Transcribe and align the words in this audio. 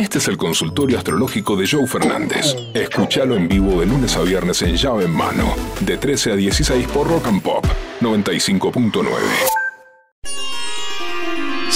Este 0.00 0.16
es 0.16 0.28
el 0.28 0.38
consultorio 0.38 0.96
astrológico 0.96 1.56
de 1.56 1.68
Joe 1.68 1.86
Fernández. 1.86 2.56
Escúchalo 2.72 3.36
en 3.36 3.48
vivo 3.48 3.80
de 3.80 3.86
lunes 3.86 4.16
a 4.16 4.22
viernes 4.22 4.62
en 4.62 4.74
llave 4.74 5.04
en 5.04 5.10
mano, 5.10 5.54
de 5.80 5.98
13 5.98 6.32
a 6.32 6.36
16 6.36 6.88
por 6.88 7.06
Rock 7.06 7.26
and 7.26 7.42
Pop 7.42 7.66
95.9. 8.00 9.10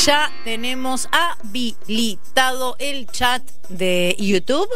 Ya 0.07 0.33
tenemos 0.43 1.11
habilitado 1.13 2.77
el 2.79 3.09
chat 3.09 3.43
de 3.69 4.17
YouTube 4.19 4.71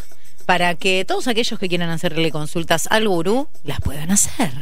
para 0.45 0.75
que 0.75 1.07
todos 1.07 1.27
aquellos 1.27 1.59
que 1.59 1.71
quieran 1.71 1.89
hacerle 1.89 2.30
consultas 2.30 2.87
al 2.91 3.09
gurú 3.09 3.49
las 3.65 3.80
puedan 3.80 4.11
hacer. 4.11 4.53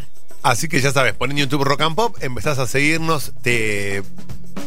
Así 0.44 0.68
que 0.68 0.80
ya 0.80 0.92
sabes, 0.92 1.12
pon 1.14 1.32
en 1.32 1.38
YouTube 1.38 1.64
Rock 1.64 1.80
and 1.80 1.96
Pop, 1.96 2.16
empezás 2.20 2.60
a 2.60 2.68
seguirnos, 2.68 3.32
te 3.42 4.04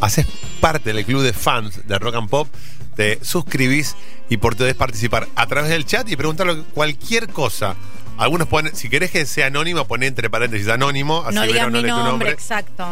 haces 0.02 0.26
parte 0.60 0.94
del 0.94 1.06
club 1.06 1.22
de 1.22 1.34
fans 1.34 1.88
de 1.88 2.00
Rock 2.00 2.16
and 2.16 2.30
Pop, 2.30 2.48
te 2.96 3.20
suscribís 3.24 3.96
y 4.30 4.38
podés 4.38 4.76
participar 4.76 5.28
a 5.36 5.48
través 5.48 5.70
del 5.70 5.86
chat 5.86 6.10
y 6.10 6.16
preguntarle 6.16 6.64
cualquier 6.74 7.30
cosa. 7.30 7.76
Algunos 8.18 8.48
ponen, 8.48 8.76
si 8.76 8.90
querés 8.90 9.12
que 9.12 9.26
sea 9.26 9.48
anónimo, 9.48 9.86
pon 9.86 10.04
entre 10.04 10.30
paréntesis 10.30 10.68
anónimo, 10.68 11.24
así 11.26 11.36
no 11.36 11.42
verán, 11.42 11.72
mi 11.72 11.82
lee 11.82 11.88
tu 11.90 11.98
nombre. 11.98 12.32
exacto. 12.32 12.86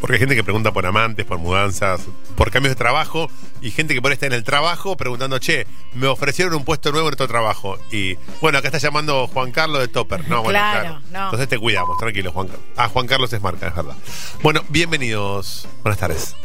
Porque 0.00 0.14
hay 0.14 0.20
gente 0.20 0.34
que 0.36 0.44
pregunta 0.44 0.72
por 0.72 0.86
amantes, 0.86 1.24
por 1.26 1.38
mudanzas, 1.38 2.00
por 2.36 2.50
cambios 2.50 2.72
de 2.72 2.76
trabajo 2.78 3.28
y 3.60 3.70
gente 3.70 3.94
que 3.94 4.00
por 4.02 4.10
ahí 4.10 4.14
está 4.14 4.26
en 4.26 4.32
el 4.32 4.44
trabajo 4.44 4.96
preguntando, 4.96 5.38
che, 5.38 5.66
me 5.94 6.06
ofrecieron 6.06 6.54
un 6.54 6.64
puesto 6.64 6.92
nuevo 6.92 7.08
en 7.08 7.14
otro 7.14 7.26
trabajo. 7.26 7.78
Y 7.90 8.16
bueno, 8.40 8.58
acá 8.58 8.68
está 8.68 8.78
llamando 8.78 9.26
Juan 9.26 9.50
Carlos 9.50 9.80
de 9.80 9.88
Topper. 9.88 10.28
No, 10.28 10.42
bueno, 10.42 10.50
Claro, 10.58 10.80
claro. 10.82 11.00
no. 11.10 11.24
Entonces 11.24 11.48
te 11.48 11.58
cuidamos, 11.58 11.98
tranquilo, 11.98 12.30
Juan 12.32 12.46
Carlos. 12.48 12.64
Ah, 12.76 12.88
Juan 12.88 13.06
Carlos 13.06 13.32
es 13.32 13.40
marca, 13.42 13.68
es 13.68 13.74
verdad. 13.74 13.96
Bueno, 14.42 14.62
bienvenidos. 14.68 15.66
Buenas 15.82 15.98
tardes. 15.98 16.36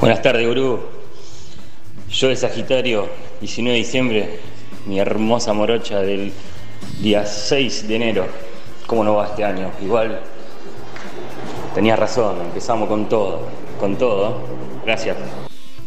Buenas 0.00 0.22
tardes, 0.22 0.46
gurú. 0.46 0.80
Yo 2.10 2.28
de 2.28 2.36
Sagitario, 2.36 3.10
19 3.40 3.72
de 3.78 3.84
diciembre, 3.84 4.40
mi 4.86 4.98
hermosa 5.00 5.52
morocha 5.52 6.00
del 6.00 6.32
día 7.00 7.26
6 7.26 7.88
de 7.88 7.96
enero. 7.96 8.28
¿Cómo 8.86 9.04
no 9.04 9.14
va 9.16 9.26
este 9.26 9.44
año? 9.44 9.70
Igual, 9.82 10.20
tenías 11.74 11.98
razón, 11.98 12.40
empezamos 12.40 12.88
con 12.88 13.08
todo, 13.08 13.42
con 13.78 13.96
todo. 13.96 14.40
Gracias. 14.84 15.16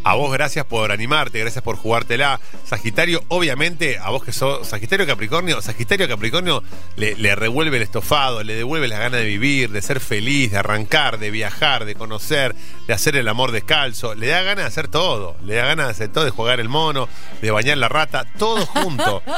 A 0.04 0.16
vos 0.16 0.34
gracias 0.34 0.66
por 0.66 0.92
animarte, 0.92 1.40
gracias 1.40 1.64
por 1.64 1.76
jugártela. 1.76 2.40
Sagitario, 2.66 3.24
obviamente, 3.28 4.00
a 4.00 4.10
vos 4.10 4.24
que 4.24 4.32
sos 4.32 4.68
Sagitario 4.68 5.06
Capricornio, 5.06 5.62
Sagitario 5.62 6.08
Capricornio 6.08 6.64
le, 6.96 7.16
le 7.16 7.36
revuelve 7.36 7.78
el 7.78 7.84
estofado, 7.84 8.44
le 8.44 8.56
devuelve 8.56 8.88
las 8.88 8.98
ganas 8.98 9.20
de 9.20 9.26
vivir, 9.28 9.70
de 9.70 9.82
ser 9.84 10.00
feliz, 10.00 10.52
de 10.52 10.58
arrancar, 10.58 11.20
de 11.20 11.30
viajar, 11.30 11.86
de 11.86 11.94
conocer, 11.94 12.56
de 12.88 12.94
hacer 12.94 13.16
el 13.16 13.28
amor 13.28 13.52
descalzo. 13.52 14.16
Le 14.16 14.28
da 14.28 14.42
ganas 14.42 14.64
de 14.64 14.70
hacer 14.70 14.88
todo, 14.88 15.36
le 15.44 15.54
da 15.54 15.66
ganas 15.66 15.86
de 15.86 15.92
hacer 15.92 16.10
todo, 16.10 16.26
de 16.26 16.32
jugar 16.32 16.60
el 16.60 16.70
mono, 16.70 17.08
de 17.40 17.52
bañar 17.52 17.78
la 17.78 17.88
rata, 17.88 18.26
todo 18.40 18.66
junto. 18.66 19.22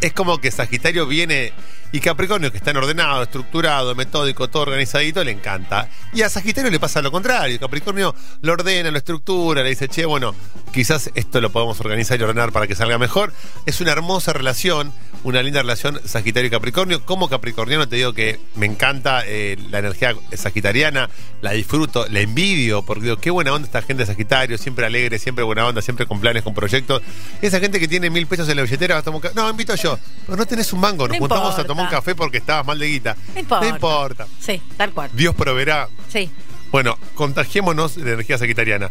es 0.00 0.12
como 0.12 0.38
que 0.38 0.50
Sagitario 0.50 1.06
viene 1.06 1.52
y 1.92 2.00
Capricornio, 2.00 2.52
que 2.52 2.58
está 2.58 2.70
ordenado, 2.70 3.22
estructurado, 3.22 3.94
metódico, 3.94 4.48
todo 4.48 4.62
organizadito, 4.62 5.24
le 5.24 5.32
encanta. 5.32 5.88
Y 6.12 6.22
a 6.22 6.28
Sagitario 6.28 6.70
le 6.70 6.78
pasa 6.78 7.02
lo 7.02 7.10
contrario. 7.10 7.58
Capricornio 7.58 8.14
lo 8.42 8.52
ordena, 8.52 8.90
lo 8.90 8.98
estructura, 8.98 9.62
le 9.62 9.70
dice, 9.70 9.88
che, 9.88 10.04
bueno, 10.04 10.34
quizás 10.72 11.10
esto 11.14 11.40
lo 11.40 11.50
podemos 11.50 11.80
organizar 11.80 12.18
y 12.18 12.22
ordenar 12.22 12.52
para 12.52 12.66
que 12.66 12.74
salga 12.74 12.98
mejor. 12.98 13.32
Es 13.66 13.80
una 13.80 13.92
hermosa 13.92 14.32
relación, 14.32 14.92
una 15.24 15.42
linda 15.42 15.62
relación 15.62 16.00
Sagitario 16.04 16.48
y 16.48 16.50
Capricornio. 16.50 17.04
Como 17.04 17.28
Capricorniano 17.28 17.88
te 17.88 17.96
digo 17.96 18.12
que 18.12 18.38
me 18.54 18.66
encanta 18.66 19.22
eh, 19.26 19.56
la 19.70 19.78
energía 19.78 20.14
sagitariana, 20.32 21.10
la 21.42 21.52
disfruto, 21.52 22.06
la 22.08 22.20
envidio, 22.20 22.82
porque 22.82 23.04
digo, 23.04 23.16
qué 23.16 23.30
buena 23.30 23.52
onda 23.52 23.66
esta 23.66 23.82
gente 23.82 24.02
de 24.02 24.06
Sagitario, 24.06 24.58
siempre 24.58 24.86
alegre, 24.86 25.18
siempre 25.18 25.44
buena 25.44 25.66
onda, 25.66 25.82
siempre 25.82 26.06
con 26.06 26.20
planes, 26.20 26.42
con 26.42 26.54
proyectos. 26.54 27.02
Esa 27.42 27.60
gente 27.60 27.78
que 27.80 27.88
tiene 27.88 28.10
mil 28.10 28.26
pesos 28.26 28.48
en 28.48 28.56
la 28.56 28.62
billetera 28.62 28.94
va 28.94 29.00
a 29.00 29.02
tomar 29.02 29.20
un 29.24 29.34
No, 29.34 29.50
invito 29.50 29.74
yo. 29.74 29.98
Pero 30.26 30.36
no 30.36 30.46
tenés 30.46 30.72
un 30.72 30.80
mango, 30.80 31.06
nos 31.06 31.16
No 31.16 31.20
juntamos 31.20 31.58
a 31.58 31.64
tomar 31.64 31.84
un 31.84 31.90
café 31.90 32.14
porque 32.14 32.38
estabas 32.38 32.66
mal 32.66 32.78
de 32.78 32.86
guita. 32.86 33.16
No 33.34 33.40
importa. 33.40 33.66
No 33.66 33.74
importa. 33.74 34.26
Sí, 34.40 34.60
tal 34.76 34.92
cual. 34.92 35.10
Dios 35.12 35.34
proveerá. 35.34 35.88
Sí. 36.08 36.30
Bueno, 36.70 36.96
contagiémonos 37.14 37.96
de 37.96 38.02
energía 38.02 38.38
sagitariana. 38.38 38.90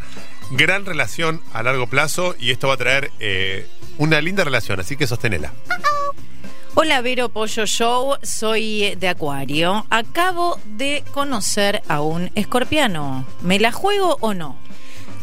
Gran 0.52 0.86
relación 0.86 1.42
a 1.54 1.64
largo 1.64 1.88
plazo 1.88 2.36
y 2.38 2.52
esto 2.52 2.68
va 2.68 2.74
a 2.74 2.78
traer 2.78 3.12
eh, 3.20 3.68
una 3.98 4.20
linda 4.22 4.44
relación, 4.44 4.80
así 4.80 4.98
que 4.98 5.08
sostenela. 5.08 5.54
Hola 6.76 7.02
Vero 7.02 7.30
Pollo 7.30 7.66
Show, 7.66 8.18
soy 8.22 8.96
de 8.96 9.08
Acuario. 9.08 9.86
Acabo 9.90 10.60
de 10.66 11.04
conocer 11.12 11.82
a 11.88 12.02
un 12.02 12.32
escorpiano. 12.36 13.26
¿Me 13.42 13.60
la 13.60 13.72
juego 13.72 14.18
o 14.22 14.34
no? 14.34 14.58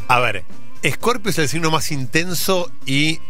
A 0.08 0.20
ver, 0.20 0.44
Escorpio 0.82 1.30
es 1.30 1.38
el 1.38 1.48
signo 1.48 1.70
más 1.70 1.90
intenso 1.92 2.70
y 2.84 3.20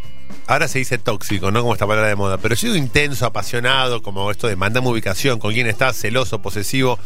ahora 0.47 0.69
se 0.69 0.79
dice 0.79 0.99
tóxico, 0.99 1.51
no 1.51 1.63
como 1.63 1.73
esta 1.73 1.87
palabra 1.87 2.09
de 2.09 2.17
moda, 2.17 2.39
pero 2.39 2.55
digo 2.55 2.75
intenso, 2.75 3.27
apasionado, 3.27 4.03
como 4.03 4.31
esto 4.31 4.47
de 4.47 4.57
mandame 4.57 4.89
ubicación, 4.89 5.39
con 5.39 5.53
quién 5.53 5.67
estás, 5.67 5.97
celoso, 5.97 6.43
posesivo. 6.43 6.99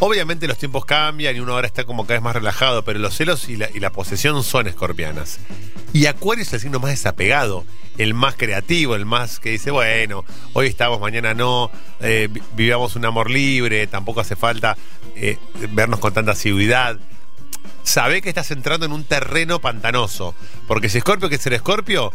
Obviamente 0.00 0.46
los 0.48 0.58
tiempos 0.58 0.84
cambian 0.84 1.34
y 1.36 1.40
uno 1.40 1.52
ahora 1.52 1.66
está 1.66 1.84
como 1.84 2.04
cada 2.04 2.14
vez 2.14 2.22
más 2.22 2.34
relajado, 2.34 2.84
pero 2.84 2.98
los 2.98 3.14
celos 3.16 3.48
y 3.48 3.56
la, 3.56 3.90
posesión 3.90 4.42
son 4.42 4.66
escorpianas. 4.66 5.38
Y 5.92 6.06
Acuario 6.06 6.42
es 6.42 6.52
el 6.52 6.60
signo 6.60 6.80
más 6.80 6.90
desapegado, 6.90 7.64
el 7.96 8.12
más 8.12 8.34
creativo, 8.34 8.96
el 8.96 9.06
más 9.06 9.38
que 9.38 9.50
dice, 9.50 9.70
bueno, 9.70 10.24
hoy 10.52 10.66
estamos, 10.66 11.00
mañana 11.00 11.32
no, 11.34 11.70
eh, 12.00 12.28
vi- 12.30 12.42
vivamos 12.56 12.96
un 12.96 13.04
amor 13.04 13.30
libre, 13.30 13.86
tampoco 13.86 14.20
hace 14.20 14.34
falta 14.36 14.76
eh, 15.14 15.38
vernos 15.70 16.00
con 16.00 16.12
tanta 16.12 16.32
asiduidad 16.32 16.98
sabe 17.82 18.22
que 18.22 18.30
estás 18.30 18.50
entrando 18.50 18.86
en 18.86 18.92
un 18.92 19.04
terreno 19.04 19.60
pantanoso. 19.60 20.34
Porque 20.66 20.88
si 20.88 21.00
Scorpio 21.00 21.28
que 21.28 21.36
ser 21.38 21.56
Scorpio, 21.58 22.12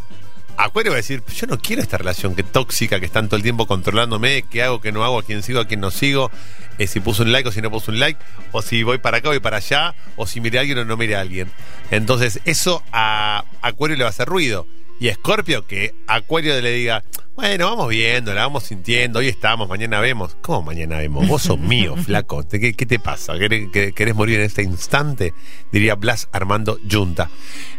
Acuario 0.58 0.92
va 0.92 0.96
a 0.96 0.98
decir, 0.98 1.24
yo 1.34 1.48
no 1.48 1.58
quiero 1.60 1.82
esta 1.82 1.98
relación 1.98 2.36
que 2.36 2.44
tóxica, 2.44 3.00
que 3.00 3.06
están 3.06 3.28
todo 3.28 3.38
el 3.38 3.44
tiempo 3.44 3.66
controlándome, 3.66 4.44
qué 4.50 4.64
hago, 4.64 4.82
qué 4.82 4.92
no 4.92 5.04
hago, 5.04 5.20
a 5.20 5.24
quién 5.24 5.42
sigo, 5.42 5.60
a 5.60 5.68
quién 5.68 5.80
no 5.80 5.92
sigo, 5.92 6.32
eh, 6.78 6.88
si 6.88 7.00
puso 7.00 7.24
un 7.24 7.32
like 7.32 7.48
o 7.48 7.52
si 7.52 7.62
no 7.62 7.72
puso 7.72 7.92
un 7.92 8.00
like, 8.00 8.20
o 8.52 8.62
si 8.62 8.84
voy 8.84 8.98
para 8.98 9.18
acá, 9.18 9.30
voy 9.30 9.40
para 9.40 9.58
allá, 9.58 9.96
o 10.16 10.28
si 10.28 10.42
mire 10.42 10.58
a 10.58 10.62
alguien 10.62 10.78
o 10.80 10.86
no 10.86 10.98
mire 10.98 11.16
a 11.16 11.22
alguien. 11.22 11.52
Entonces, 11.92 12.42
eso 12.46 12.84
a 12.92 13.46
Acuario 13.62 13.98
le 13.98 14.04
va 14.04 14.10
a 14.10 14.12
hacer 14.12 14.28
ruido. 14.28 14.68
Y 15.00 15.10
Scorpio, 15.12 15.66
que 15.66 15.96
Acuario 16.08 16.60
le 16.62 16.72
diga, 16.74 17.04
bueno, 17.36 17.70
vamos 17.70 17.88
viendo, 17.88 18.34
la 18.34 18.42
vamos 18.42 18.64
sintiendo, 18.66 19.20
hoy 19.20 19.30
estamos, 19.30 19.70
mañana 19.70 20.02
vemos. 20.02 20.36
¿Cómo 20.42 20.64
mañana 20.64 20.98
vemos? 20.98 21.26
Vos 21.26 21.44
sos 21.44 21.58
mío, 21.58 21.96
flaco. 22.06 22.44
¿Te- 22.44 22.60
¿Qué, 22.60 22.74
qué 22.74 22.86
te 22.86 23.00
pasa? 23.00 23.38
¿Querés, 23.40 23.70
que- 23.72 23.94
querés 23.94 24.14
morir 24.14 24.40
en 24.40 24.46
este 24.46 24.62
instante? 24.62 25.34
Diría 25.72 25.96
Blas 25.96 26.28
Armando 26.34 26.80
Junta. 26.92 27.30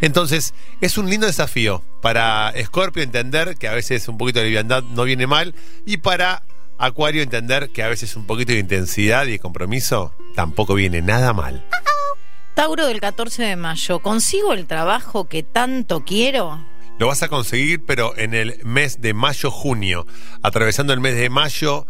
Entonces, 0.01 0.55
es 0.81 0.97
un 0.97 1.11
lindo 1.11 1.27
desafío 1.27 1.83
para 2.01 2.55
Scorpio 2.65 3.03
entender 3.03 3.57
que 3.59 3.69
a 3.69 3.75
veces 3.75 4.09
un 4.09 4.17
poquito 4.17 4.39
de 4.39 4.47
liviandad 4.47 4.83
no 4.83 5.05
viene 5.05 5.27
mal 5.27 5.55
y 5.85 5.99
para 5.99 6.43
Acuario 6.79 7.23
entender 7.23 7.69
que 7.69 7.83
a 7.83 7.89
veces 7.89 8.17
un 8.17 8.27
poquito 8.27 8.53
de 8.53 8.59
intensidad 8.61 9.27
y 9.27 9.33
de 9.33 9.39
compromiso 9.39 10.15
tampoco 10.35 10.73
viene 10.73 11.03
nada 11.03 11.35
mal. 11.35 11.63
Tauro 12.55 12.87
del 12.87 13.01
14 13.01 13.43
de 13.43 13.57
mayo, 13.57 13.99
¿consigo 14.01 14.55
el 14.55 14.67
trabajo 14.67 15.27
que 15.29 15.43
tanto 15.43 16.03
quiero? 16.07 16.65
Lo 17.01 17.07
vas 17.07 17.23
a 17.23 17.29
conseguir, 17.29 17.83
pero 17.87 18.15
en 18.19 18.35
el 18.35 18.61
mes 18.63 19.01
de 19.01 19.15
mayo-junio. 19.15 20.07
Atravesando 20.43 20.93
el 20.93 21.01
mes 21.01 21.17
de 21.17 21.31
mayo, 21.31 21.87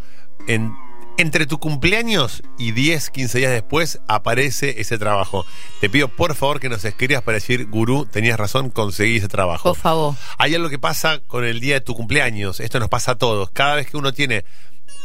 en- 0.46 0.72
entre 1.18 1.46
tu 1.46 1.58
cumpleaños 1.58 2.44
y 2.58 2.70
10, 2.70 3.10
15 3.10 3.38
días 3.38 3.50
después, 3.50 3.98
aparece 4.06 4.80
ese 4.80 4.98
trabajo. 4.98 5.44
Te 5.80 5.90
pido 5.90 6.06
por 6.06 6.36
favor 6.36 6.60
que 6.60 6.68
nos 6.68 6.84
escribas 6.84 7.24
para 7.24 7.34
decir, 7.34 7.66
Gurú, 7.68 8.06
tenías 8.06 8.38
razón, 8.38 8.70
conseguí 8.70 9.16
ese 9.16 9.26
trabajo. 9.26 9.70
Por 9.70 9.76
favor. 9.76 10.14
Hay 10.38 10.54
algo 10.54 10.70
que 10.70 10.78
pasa 10.78 11.18
con 11.26 11.44
el 11.44 11.58
día 11.58 11.74
de 11.74 11.80
tu 11.80 11.94
cumpleaños. 11.96 12.60
Esto 12.60 12.78
nos 12.78 12.88
pasa 12.88 13.10
a 13.10 13.14
todos. 13.16 13.50
Cada 13.50 13.74
vez 13.74 13.90
que 13.90 13.96
uno 13.96 14.12
tiene. 14.12 14.44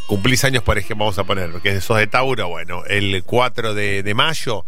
Cumplís 0.06 0.44
años, 0.44 0.62
por 0.62 0.78
ejemplo, 0.78 1.06
vamos 1.06 1.18
a 1.18 1.24
poner, 1.24 1.52
porque 1.52 1.82
sos 1.82 1.98
de 1.98 2.06
Tauro, 2.06 2.48
bueno, 2.48 2.86
el 2.86 3.24
4 3.26 3.74
de, 3.74 4.04
de 4.04 4.14
mayo. 4.14 4.66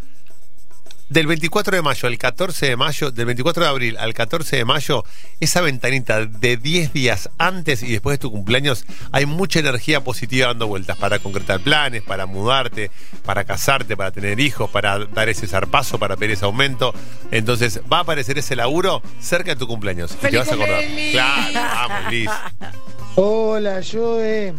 Del 1.09 1.25
24 1.25 1.77
de 1.77 1.81
mayo 1.81 2.07
al 2.07 2.17
14 2.17 2.65
de 2.65 2.75
mayo, 2.75 3.11
del 3.11 3.25
24 3.27 3.63
de 3.63 3.69
abril 3.69 3.97
al 3.97 4.13
14 4.13 4.57
de 4.57 4.65
mayo, 4.65 5.05
esa 5.39 5.61
ventanita 5.61 6.25
de 6.25 6.57
10 6.57 6.91
días 6.91 7.29
antes 7.37 7.81
y 7.81 7.93
después 7.93 8.15
de 8.15 8.17
tu 8.17 8.29
cumpleaños, 8.29 8.85
hay 9.13 9.25
mucha 9.25 9.59
energía 9.59 10.03
positiva 10.03 10.47
dando 10.47 10.67
vueltas 10.67 10.97
para 10.97 11.19
concretar 11.19 11.61
planes, 11.61 12.03
para 12.03 12.25
mudarte, 12.25 12.91
para 13.23 13.45
casarte, 13.45 13.95
para 13.95 14.11
tener 14.11 14.41
hijos, 14.41 14.69
para 14.69 15.05
dar 15.05 15.29
ese 15.29 15.47
zarpazo, 15.47 15.97
para 15.97 16.17
pedir 16.17 16.33
ese 16.33 16.43
aumento. 16.43 16.93
Entonces 17.31 17.79
va 17.91 17.99
a 17.99 18.01
aparecer 18.01 18.37
ese 18.37 18.57
laburo 18.57 19.01
cerca 19.21 19.51
de 19.51 19.55
tu 19.55 19.65
cumpleaños. 19.65 20.11
y 20.21 20.27
te 20.27 20.37
vas 20.37 20.51
a 20.51 20.55
acordar. 20.55 20.83
Claro, 21.11 21.53
vamos, 21.53 22.11
Liz. 22.11 22.29
Hola, 23.15 23.81
Joe. 23.81 24.53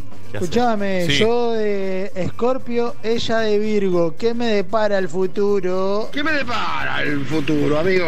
Sí. 1.07 1.19
yo 1.19 1.53
de 1.53 2.13
Escorpio, 2.15 2.95
ella 3.03 3.39
de 3.39 3.59
Virgo. 3.59 4.15
¿Qué 4.17 4.35
me 4.35 4.47
depara 4.47 4.99
el 4.99 5.09
futuro? 5.09 6.11
¿Qué 6.13 6.23
me 6.23 6.33
depara 6.33 7.03
el 7.03 7.25
futuro, 7.25 7.79
amigo? 7.79 8.07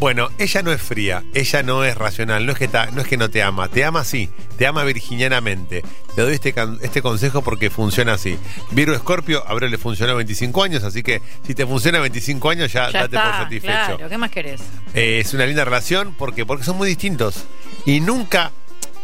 Bueno, 0.00 0.28
ella 0.38 0.62
no 0.62 0.72
es 0.72 0.80
fría, 0.80 1.24
ella 1.34 1.62
no 1.64 1.82
es 1.84 1.96
racional, 1.98 2.46
no 2.46 2.52
es 2.52 2.58
que, 2.58 2.68
ta- 2.68 2.86
no, 2.92 3.00
es 3.02 3.08
que 3.08 3.16
no 3.16 3.30
te 3.30 3.42
ama, 3.42 3.66
te 3.68 3.84
ama 3.84 4.04
sí, 4.04 4.30
te 4.56 4.64
ama 4.66 4.84
virginianamente. 4.84 5.82
Te 6.14 6.22
doy 6.22 6.34
este, 6.34 6.54
este 6.82 7.02
consejo 7.02 7.42
porque 7.42 7.68
funciona 7.68 8.12
así. 8.14 8.38
Virgo 8.70 8.94
Escorpio, 8.94 9.42
a 9.46 9.50
Abril 9.50 9.72
le 9.72 9.78
funcionó 9.78 10.14
25 10.14 10.62
años, 10.62 10.84
así 10.84 11.02
que 11.02 11.20
si 11.44 11.54
te 11.54 11.66
funciona 11.66 11.98
25 11.98 12.48
años 12.48 12.72
ya, 12.72 12.90
Ya 12.92 13.00
date 13.08 13.16
por 13.18 13.32
satisfecho. 13.32 13.72
claro, 13.96 14.08
¿qué 14.08 14.18
más 14.18 14.30
querés? 14.30 14.60
Eh, 14.94 15.18
es 15.18 15.34
una 15.34 15.46
linda 15.46 15.64
relación 15.64 16.14
porque, 16.16 16.46
porque 16.46 16.64
son 16.64 16.76
muy 16.76 16.88
distintos. 16.88 17.44
Y 17.84 17.98
nunca, 18.00 18.52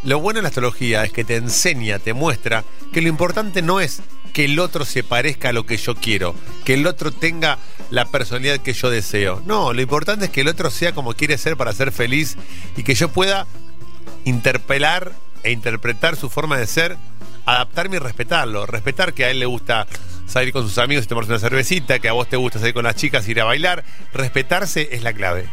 lo 0.04 0.20
bueno 0.20 0.38
de 0.38 0.42
la 0.42 0.48
astrología 0.48 1.04
es 1.04 1.12
que 1.12 1.24
te 1.24 1.36
enseña, 1.36 1.98
te 1.98 2.12
muestra 2.12 2.64
que 2.92 3.00
lo 3.00 3.08
importante 3.08 3.62
no 3.62 3.80
es 3.80 4.02
que 4.32 4.44
el 4.44 4.58
otro 4.58 4.84
se 4.84 5.02
parezca 5.02 5.48
a 5.48 5.52
lo 5.52 5.64
que 5.64 5.76
yo 5.76 5.94
quiero, 5.94 6.34
que 6.64 6.74
el 6.74 6.86
otro 6.86 7.10
tenga 7.12 7.58
la 7.90 8.04
personalidad 8.06 8.58
que 8.58 8.72
yo 8.72 8.90
deseo. 8.90 9.42
No, 9.46 9.72
lo 9.72 9.80
importante 9.80 10.26
es 10.26 10.30
que 10.30 10.42
el 10.42 10.48
otro 10.48 10.70
sea 10.70 10.92
como 10.92 11.14
quiere 11.14 11.38
ser 11.38 11.56
para 11.56 11.72
ser 11.72 11.92
feliz 11.92 12.36
y 12.76 12.82
que 12.82 12.94
yo 12.94 13.08
pueda 13.08 13.46
interpelar 14.24 15.12
e 15.42 15.52
interpretar 15.52 16.16
su 16.16 16.28
forma 16.28 16.58
de 16.58 16.66
ser, 16.66 16.96
adaptarme 17.46 17.96
y 17.96 18.00
respetarlo. 18.00 18.66
Respetar 18.66 19.14
que 19.14 19.24
a 19.24 19.30
él 19.30 19.38
le 19.38 19.46
gusta 19.46 19.86
salir 20.26 20.52
con 20.52 20.64
sus 20.64 20.78
amigos 20.78 21.04
y 21.04 21.08
tomarse 21.08 21.30
una 21.30 21.38
cervecita, 21.38 21.98
que 21.98 22.08
a 22.08 22.12
vos 22.12 22.28
te 22.28 22.36
gusta 22.36 22.58
salir 22.58 22.74
con 22.74 22.84
las 22.84 22.96
chicas 22.96 23.28
y 23.28 23.32
ir 23.32 23.40
a 23.40 23.44
bailar. 23.44 23.84
Respetarse 24.12 24.88
es 24.92 25.02
la 25.02 25.12
clave. 25.12 25.48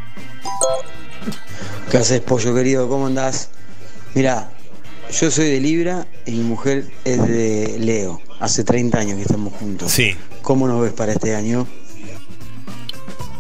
¿Qué 1.92 1.98
haces, 1.98 2.22
pollo 2.22 2.56
querido? 2.56 2.90
¿Cómo 2.90 3.08
andás? 3.08 3.52
Mira, 4.14 4.52
yo 5.20 5.32
soy 5.32 5.50
de 5.50 5.60
Libra 5.60 6.08
y 6.26 6.32
mi 6.32 6.44
mujer 6.44 6.86
es 7.06 7.28
de 7.28 7.78
Leo. 7.80 8.22
Hace 8.40 8.64
30 8.64 8.98
años 9.00 9.16
que 9.18 9.22
estamos 9.24 9.54
juntos. 9.54 9.92
Sí. 9.92 10.16
¿Cómo 10.42 10.68
nos 10.68 10.82
ves 10.82 10.94
para 10.94 11.14
este 11.14 11.36
año? 11.36 11.68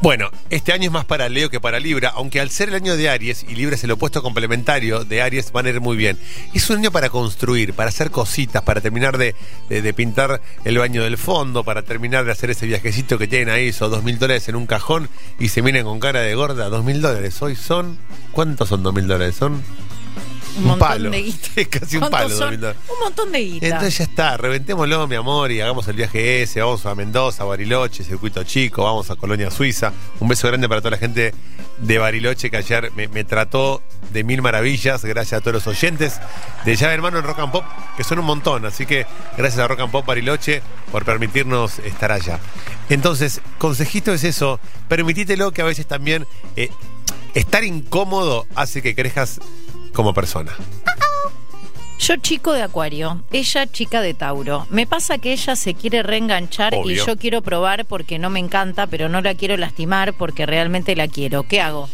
Bueno, 0.03 0.31
este 0.49 0.73
año 0.73 0.85
es 0.85 0.91
más 0.91 1.05
para 1.05 1.29
Leo 1.29 1.51
que 1.51 1.59
para 1.59 1.79
Libra, 1.79 2.09
aunque 2.15 2.39
al 2.39 2.49
ser 2.49 2.69
el 2.69 2.75
año 2.75 2.97
de 2.97 3.07
Aries 3.07 3.45
y 3.47 3.53
Libra 3.53 3.75
es 3.75 3.83
el 3.83 3.91
opuesto 3.91 4.23
complementario 4.23 5.05
de 5.05 5.21
Aries, 5.21 5.51
van 5.51 5.67
a 5.67 5.69
ir 5.69 5.79
muy 5.79 5.95
bien. 5.95 6.17
Es 6.55 6.67
un 6.71 6.77
año 6.79 6.91
para 6.91 7.09
construir, 7.11 7.73
para 7.75 7.89
hacer 7.89 8.09
cositas, 8.09 8.63
para 8.63 8.81
terminar 8.81 9.19
de, 9.19 9.35
de- 9.69 9.83
de 9.83 9.93
pintar 9.93 10.41
el 10.65 10.79
baño 10.79 11.03
del 11.03 11.19
fondo, 11.19 11.63
para 11.63 11.83
terminar 11.83 12.25
de 12.25 12.31
hacer 12.31 12.49
ese 12.49 12.65
viajecito 12.65 13.19
que 13.19 13.27
tienen 13.27 13.49
ahí, 13.49 13.67
esos 13.67 13.91
dos 13.91 14.03
mil 14.03 14.17
dólares 14.17 14.49
en 14.49 14.55
un 14.55 14.65
cajón 14.65 15.07
y 15.39 15.49
se 15.49 15.61
miren 15.61 15.83
con 15.85 15.99
cara 15.99 16.21
de 16.21 16.33
gorda. 16.33 16.69
Dos 16.69 16.83
mil 16.83 16.99
dólares. 16.99 17.39
Hoy 17.43 17.55
son. 17.55 17.99
¿Cuántos 18.31 18.69
son 18.69 18.81
dos 18.81 18.95
mil 18.95 19.05
dólares? 19.07 19.35
Son. 19.35 19.61
Un 20.57 20.63
montón 20.63 20.87
palo. 20.87 21.09
de 21.09 21.21
guita. 21.21 21.47
Es 21.55 21.67
casi 21.69 21.97
un 21.97 22.09
¿Cuántos 22.09 22.39
palo, 22.39 22.59
son? 22.59 22.75
Un 22.89 22.99
montón 23.03 23.31
de 23.31 23.39
guita. 23.39 23.65
Entonces 23.67 23.97
ya 23.97 24.03
está, 24.03 24.37
reventémoslo, 24.37 25.07
mi 25.07 25.15
amor, 25.15 25.51
y 25.51 25.61
hagamos 25.61 25.87
el 25.87 25.95
viaje 25.95 26.43
ese. 26.43 26.61
Vamos 26.61 26.85
a 26.85 26.95
Mendoza, 26.95 27.43
Bariloche, 27.43 28.03
Circuito 28.03 28.43
Chico, 28.43 28.83
vamos 28.83 29.09
a 29.09 29.15
Colonia 29.15 29.49
Suiza. 29.51 29.93
Un 30.19 30.27
beso 30.27 30.47
grande 30.47 30.67
para 30.67 30.81
toda 30.81 30.91
la 30.91 30.97
gente 30.97 31.33
de 31.77 31.97
Bariloche 31.97 32.51
que 32.51 32.57
ayer 32.57 32.91
me, 32.95 33.07
me 33.07 33.23
trató 33.23 33.81
de 34.11 34.23
mil 34.23 34.41
maravillas. 34.41 35.03
Gracias 35.03 35.39
a 35.39 35.41
todos 35.41 35.55
los 35.55 35.67
oyentes 35.67 36.19
de 36.65 36.75
Llave 36.75 36.93
Hermano 36.93 37.19
en 37.19 37.23
Rock 37.23 37.39
and 37.39 37.51
Pop, 37.51 37.65
que 37.97 38.03
son 38.03 38.19
un 38.19 38.25
montón. 38.25 38.65
Así 38.65 38.85
que 38.85 39.05
gracias 39.37 39.59
a 39.59 39.67
Rock 39.67 39.81
and 39.81 39.91
Pop 39.91 40.05
Bariloche 40.05 40.61
por 40.91 41.05
permitirnos 41.05 41.79
estar 41.79 42.11
allá. 42.11 42.39
Entonces, 42.89 43.41
consejito 43.57 44.13
es 44.13 44.23
eso, 44.23 44.59
permitítelo 44.89 45.51
que 45.51 45.61
a 45.61 45.65
veces 45.65 45.87
también 45.87 46.27
eh, 46.57 46.69
estar 47.33 47.63
incómodo 47.63 48.45
hace 48.55 48.81
que 48.81 48.95
crezcas 48.95 49.39
como 49.93 50.13
persona. 50.13 50.53
Yo 51.99 52.15
chico 52.17 52.53
de 52.53 52.63
Acuario, 52.63 53.23
ella 53.31 53.67
chica 53.67 54.01
de 54.01 54.15
Tauro. 54.15 54.65
Me 54.71 54.87
pasa 54.87 55.19
que 55.19 55.33
ella 55.33 55.55
se 55.55 55.75
quiere 55.75 56.01
reenganchar 56.01 56.73
y 56.83 56.95
yo 56.95 57.15
quiero 57.17 57.43
probar 57.43 57.85
porque 57.85 58.17
no 58.17 58.31
me 58.31 58.39
encanta, 58.39 58.87
pero 58.87 59.07
no 59.07 59.21
la 59.21 59.35
quiero 59.35 59.55
lastimar 59.55 60.13
porque 60.13 60.47
realmente 60.47 60.95
la 60.95 61.07
quiero. 61.07 61.43
¿Qué 61.43 61.61
hago? 61.61 61.89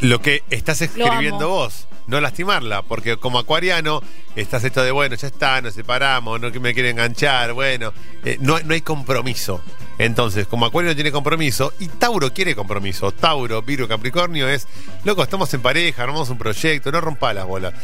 lo 0.00 0.20
que 0.20 0.42
estás 0.50 0.80
escribiendo 0.82 1.48
vos, 1.48 1.86
no 2.06 2.20
lastimarla, 2.20 2.82
porque 2.82 3.16
como 3.16 3.38
acuariano 3.38 4.02
estás 4.36 4.64
esto 4.64 4.82
de, 4.82 4.90
bueno, 4.90 5.14
ya 5.16 5.28
está, 5.28 5.60
nos 5.60 5.74
separamos, 5.74 6.40
no 6.40 6.52
que 6.52 6.60
me 6.60 6.74
quiere 6.74 6.90
enganchar, 6.90 7.52
bueno, 7.52 7.92
eh, 8.24 8.38
no, 8.40 8.58
no 8.60 8.74
hay 8.74 8.80
compromiso. 8.80 9.60
Entonces, 9.98 10.46
como 10.46 10.64
Acuario 10.64 10.90
no 10.90 10.94
tiene 10.94 11.10
compromiso 11.10 11.72
y 11.80 11.88
Tauro 11.88 12.32
quiere 12.32 12.54
compromiso, 12.54 13.10
Tauro, 13.10 13.62
Virgo, 13.62 13.88
Capricornio 13.88 14.48
es, 14.48 14.68
loco, 15.04 15.24
estamos 15.24 15.52
en 15.54 15.60
pareja, 15.60 16.04
armamos 16.04 16.30
un 16.30 16.38
proyecto, 16.38 16.92
no 16.92 17.00
rompa 17.00 17.34
las 17.34 17.46
bolas. 17.46 17.74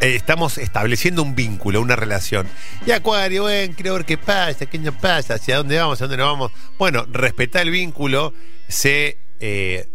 Eh, 0.00 0.14
estamos 0.14 0.58
estableciendo 0.58 1.22
un 1.22 1.34
vínculo, 1.34 1.80
una 1.80 1.96
relación. 1.96 2.48
Y 2.86 2.92
Acuario, 2.92 3.42
bueno, 3.42 3.74
quiero 3.76 3.94
ver 3.94 4.04
qué 4.04 4.16
pasa, 4.16 4.66
qué 4.66 4.78
no 4.78 4.92
pasa, 4.92 5.34
hacia 5.34 5.56
dónde 5.56 5.78
vamos, 5.78 5.94
hacia 5.94 6.06
dónde 6.06 6.22
no 6.22 6.30
vamos. 6.30 6.52
Bueno, 6.78 7.06
respetá 7.10 7.60
el 7.60 7.70
vínculo, 7.70 8.32
sé 8.68 9.18
eh, 9.40 9.88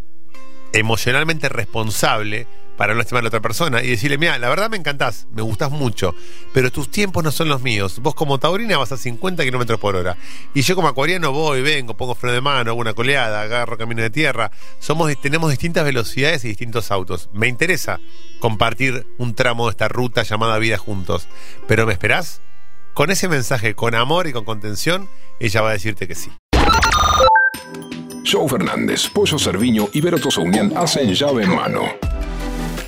emocionalmente 0.72 1.48
responsable 1.48 2.46
para 2.80 2.94
no 2.94 2.98
lastimar 3.00 3.20
a 3.20 3.24
la 3.24 3.28
otra 3.28 3.42
persona 3.42 3.82
y 3.82 3.88
decirle, 3.88 4.16
mira, 4.16 4.38
la 4.38 4.48
verdad 4.48 4.70
me 4.70 4.78
encantás, 4.78 5.26
me 5.34 5.42
gustás 5.42 5.70
mucho, 5.70 6.14
pero 6.54 6.72
tus 6.72 6.90
tiempos 6.90 7.22
no 7.22 7.30
son 7.30 7.50
los 7.50 7.60
míos. 7.60 7.98
Vos 8.00 8.14
como 8.14 8.38
taurina 8.38 8.78
vas 8.78 8.90
a 8.90 8.96
50 8.96 9.44
kilómetros 9.44 9.78
por 9.78 9.96
hora. 9.96 10.16
Y 10.54 10.62
yo 10.62 10.74
como 10.74 10.88
acuariano 10.88 11.30
voy, 11.30 11.60
vengo, 11.60 11.94
pongo 11.94 12.14
freno 12.14 12.32
de 12.32 12.40
mano, 12.40 12.70
hago 12.70 12.80
una 12.80 12.94
coleada, 12.94 13.42
agarro 13.42 13.76
camino 13.76 14.00
de 14.00 14.08
tierra. 14.08 14.50
Somos, 14.78 15.14
tenemos 15.20 15.50
distintas 15.50 15.84
velocidades 15.84 16.42
y 16.46 16.48
distintos 16.48 16.90
autos. 16.90 17.28
Me 17.34 17.48
interesa 17.48 18.00
compartir 18.38 19.06
un 19.18 19.34
tramo 19.34 19.66
de 19.66 19.72
esta 19.72 19.88
ruta 19.88 20.22
llamada 20.22 20.56
vida 20.56 20.78
juntos. 20.78 21.28
Pero 21.68 21.84
¿me 21.84 21.92
esperás? 21.92 22.40
Con 22.94 23.10
ese 23.10 23.28
mensaje, 23.28 23.74
con 23.74 23.94
amor 23.94 24.26
y 24.26 24.32
con 24.32 24.46
contención, 24.46 25.06
ella 25.38 25.60
va 25.60 25.68
a 25.68 25.72
decirte 25.74 26.08
que 26.08 26.14
sí. 26.14 26.30
Joe 28.24 28.48
Fernández, 28.48 29.06
Pollo 29.10 29.38
Cerviño 29.38 29.88
y 29.92 30.00
Vero 30.00 30.18
Tosaunian 30.18 30.72
hacen 30.78 31.12
llave 31.12 31.44
en 31.44 31.54
mano. 31.54 32.09